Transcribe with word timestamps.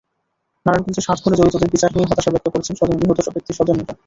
নারায়ণগঞ্জে 0.65 1.01
সাত 1.03 1.17
খুনে 1.21 1.39
জড়িতদের 1.39 1.71
বিচার 1.73 1.89
নিয়ে 1.93 2.09
হতাশা 2.09 2.31
ব্যক্ত 2.33 2.47
করেছেন 2.49 2.75
নিহত 3.01 3.19
ব্যক্তিদের 3.25 3.57
স্বজনেরা। 3.57 3.93